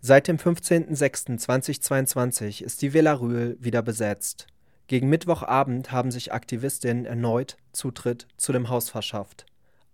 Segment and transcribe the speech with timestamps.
[0.00, 4.46] Seit dem 15.06.2022 ist die Villa Rühl wieder besetzt.
[4.86, 9.44] Gegen Mittwochabend haben sich Aktivistinnen erneut Zutritt zu dem Haus verschafft.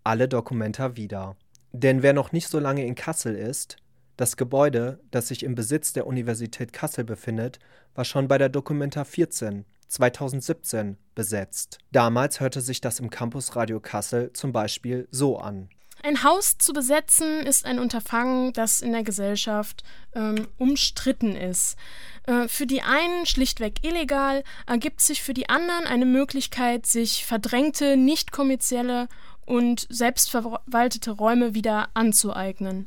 [0.04, 1.38] Alle Dokumenta wieder.
[1.72, 3.78] Denn wer noch nicht so lange in Kassel ist,
[4.18, 7.58] das Gebäude, das sich im Besitz der Universität Kassel befindet,
[7.94, 11.78] war schon bei der Dokumenta 14 2017 besetzt.
[11.92, 15.70] Damals hörte sich das im Campus Radio Kassel zum Beispiel so an.
[16.04, 21.78] Ein Haus zu besetzen ist ein Unterfangen, das in der Gesellschaft ähm, umstritten ist.
[22.26, 27.96] Äh, für die einen schlichtweg illegal, ergibt sich für die anderen eine Möglichkeit, sich verdrängte,
[27.96, 29.08] nicht kommerzielle
[29.46, 32.86] und selbstverwaltete Räume wieder anzueignen.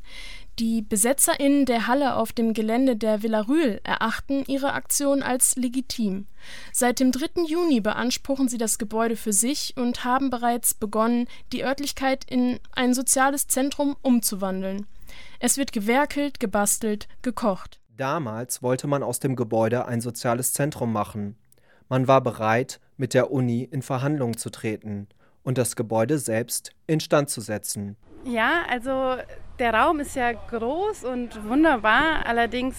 [0.58, 6.26] Die BesetzerInnen der Halle auf dem Gelände der Villa Rühl erachten ihre Aktion als legitim.
[6.72, 7.44] Seit dem 3.
[7.46, 12.92] Juni beanspruchen sie das Gebäude für sich und haben bereits begonnen, die Örtlichkeit in ein
[12.92, 14.86] soziales Zentrum umzuwandeln.
[15.38, 17.78] Es wird gewerkelt, gebastelt, gekocht.
[17.96, 21.36] Damals wollte man aus dem Gebäude ein soziales Zentrum machen.
[21.88, 25.06] Man war bereit, mit der Uni in Verhandlungen zu treten
[25.44, 27.96] und das Gebäude selbst instand zu setzen.
[28.24, 29.18] Ja, also
[29.58, 32.76] der Raum ist ja groß und wunderbar, allerdings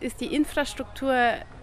[0.00, 1.14] ist die Infrastruktur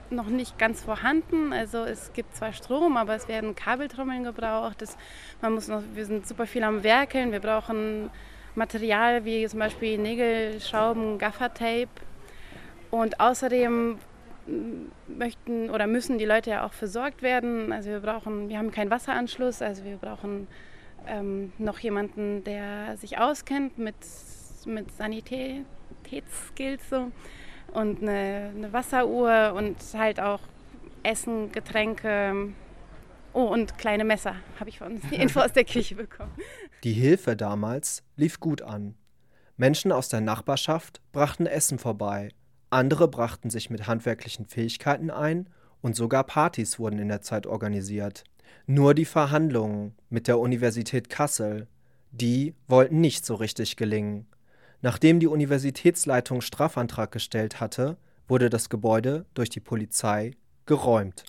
[0.10, 1.54] noch nicht ganz vorhanden.
[1.54, 4.82] Also es gibt zwar Strom, aber es werden Kabeltrommeln gebraucht.
[4.82, 4.98] Das,
[5.42, 7.32] man muss noch, wir sind super viel am Werkeln.
[7.32, 8.10] Wir brauchen
[8.56, 11.90] Material wie zum Beispiel Nägel, Schrauben, Gaffertape.
[12.92, 13.98] Und außerdem
[15.08, 17.72] möchten oder müssen die Leute ja auch versorgt werden.
[17.72, 20.48] Also wir brauchen, wir haben keinen Wasseranschluss, also wir brauchen
[21.08, 23.96] ähm, noch jemanden, der sich auskennt mit,
[24.66, 27.12] mit Sanitätsskills so
[27.74, 30.42] und eine, eine Wasseruhr und halt auch
[31.04, 32.54] Essen, Getränke.
[33.34, 36.32] Oh, und kleine Messer habe ich von die Info aus der Küche bekommen.
[36.84, 38.96] Die Hilfe damals lief gut an.
[39.58, 42.30] Menschen aus der Nachbarschaft brachten Essen vorbei
[42.74, 45.48] andere brachten sich mit handwerklichen Fähigkeiten ein
[45.82, 48.24] und sogar Partys wurden in der Zeit organisiert.
[48.66, 51.68] Nur die Verhandlungen mit der Universität Kassel,
[52.12, 54.26] die wollten nicht so richtig gelingen.
[54.84, 57.96] Nachdem die Universitätsleitung Strafantrag gestellt hatte,
[58.28, 60.32] wurde das Gebäude durch die Polizei
[60.66, 61.24] geräumt.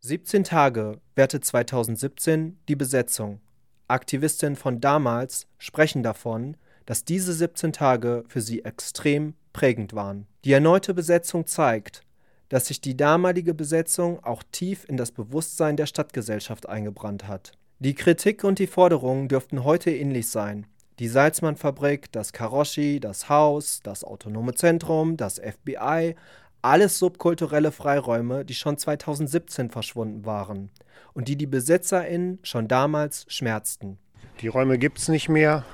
[0.00, 3.40] 17 Tage währte 2017 die Besetzung.
[3.86, 6.56] Aktivistinnen von damals sprechen davon,
[6.86, 10.26] dass diese 17 Tage für sie extrem prägend waren.
[10.44, 12.02] Die erneute Besetzung zeigt,
[12.48, 17.52] dass sich die damalige Besetzung auch tief in das Bewusstsein der Stadtgesellschaft eingebrannt hat.
[17.78, 20.66] Die Kritik und die Forderungen dürften heute ähnlich sein.
[21.00, 26.14] Die Salzmann-Fabrik, das Karoshi, das Haus, das Autonome Zentrum, das FBI,
[26.62, 30.70] alles subkulturelle Freiräume, die schon 2017 verschwunden waren
[31.12, 33.98] und die die BesitzerInnen schon damals schmerzten.
[34.40, 35.64] Die Räume gibt es nicht mehr.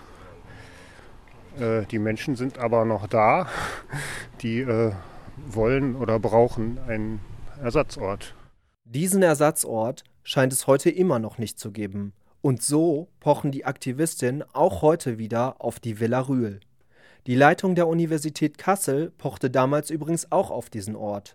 [1.59, 3.49] Äh, die Menschen sind aber noch da.
[4.41, 4.93] Die äh,
[5.47, 7.21] wollen oder brauchen einen
[7.63, 8.35] Ersatzort.
[8.85, 12.13] Diesen Ersatzort scheint es heute immer noch nicht zu geben.
[12.43, 16.61] Und so pochen die Aktivistinnen auch heute wieder auf die Villa Rühl.
[17.27, 21.35] Die Leitung der Universität Kassel pochte damals übrigens auch auf diesen Ort.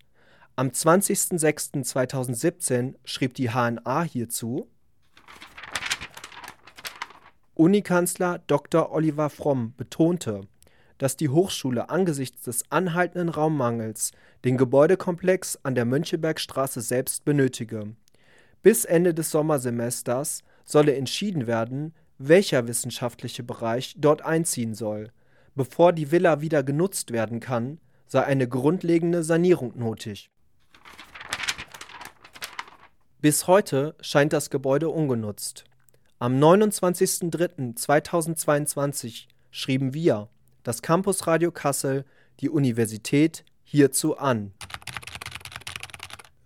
[0.56, 4.68] Am 20.06.2017 schrieb die HNA hierzu:
[7.56, 8.92] Unikanzler Dr.
[8.92, 10.42] Oliver Fromm betonte,
[10.98, 14.12] dass die Hochschule angesichts des anhaltenden Raummangels
[14.44, 17.96] den Gebäudekomplex an der Mönckebergstraße selbst benötige.
[18.62, 25.12] Bis Ende des Sommersemesters solle entschieden werden, welcher wissenschaftliche Bereich dort einziehen soll
[25.56, 30.30] Bevor die Villa wieder genutzt werden kann, sei eine grundlegende Sanierung nötig.
[33.22, 35.64] Bis heute scheint das Gebäude ungenutzt.
[36.18, 40.30] Am 29.03.2022 schrieben wir,
[40.64, 42.06] das Campus Radio Kassel,
[42.40, 44.54] die Universität hierzu an.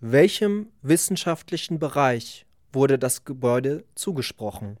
[0.00, 4.80] Welchem wissenschaftlichen Bereich wurde das Gebäude zugesprochen?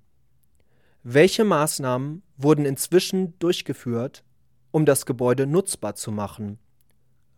[1.04, 4.24] Welche Maßnahmen wurden inzwischen durchgeführt,
[4.72, 6.58] um das Gebäude nutzbar zu machen?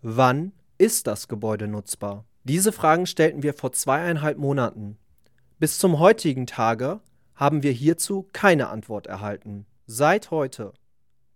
[0.01, 2.25] Wann ist das Gebäude nutzbar?
[2.45, 4.97] Diese Fragen stellten wir vor zweieinhalb Monaten.
[5.59, 7.03] Bis zum heutigen Tage
[7.35, 9.67] haben wir hierzu keine Antwort erhalten.
[9.87, 10.73] Seit heute,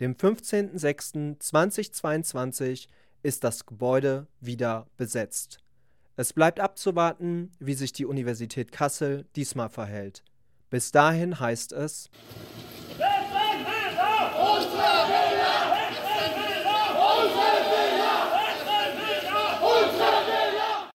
[0.00, 2.88] dem 15.06.2022,
[3.22, 5.58] ist das Gebäude wieder besetzt.
[6.16, 10.22] Es bleibt abzuwarten, wie sich die Universität Kassel diesmal verhält.
[10.70, 12.08] Bis dahin heißt es